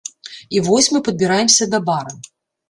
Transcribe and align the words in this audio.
І 0.55 0.61
вось 0.67 0.87
мы 0.93 1.01
падбіраемся 1.09 1.69
да 1.75 1.81
бара. 1.91 2.17